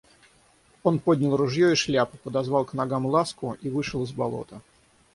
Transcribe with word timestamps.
Он 0.81 0.97
поднял 0.97 1.37
ружье 1.37 1.73
и 1.73 1.75
шляпу, 1.75 2.17
подозвал 2.17 2.65
к 2.65 2.73
ногам 2.73 3.05
Ласку 3.05 3.55
и 3.61 3.69
вышел 3.69 4.03
из 4.03 4.11
болота. 4.11 4.59